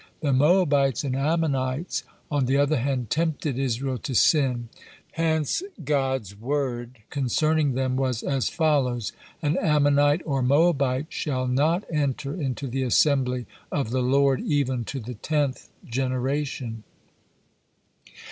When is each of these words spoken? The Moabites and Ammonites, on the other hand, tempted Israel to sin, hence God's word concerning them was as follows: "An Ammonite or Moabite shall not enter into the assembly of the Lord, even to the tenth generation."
The 0.21 0.33
Moabites 0.33 1.03
and 1.03 1.15
Ammonites, 1.15 2.01
on 2.31 2.47
the 2.47 2.57
other 2.57 2.77
hand, 2.77 3.11
tempted 3.11 3.59
Israel 3.59 3.99
to 3.99 4.15
sin, 4.15 4.67
hence 5.11 5.61
God's 5.85 6.35
word 6.35 6.97
concerning 7.11 7.75
them 7.75 7.97
was 7.97 8.23
as 8.23 8.49
follows: 8.49 9.11
"An 9.43 9.57
Ammonite 9.59 10.23
or 10.25 10.41
Moabite 10.41 11.05
shall 11.13 11.45
not 11.45 11.83
enter 11.93 12.33
into 12.33 12.65
the 12.65 12.81
assembly 12.81 13.45
of 13.71 13.91
the 13.91 14.01
Lord, 14.01 14.39
even 14.41 14.85
to 14.85 14.99
the 14.99 15.13
tenth 15.13 15.69
generation." 15.85 16.81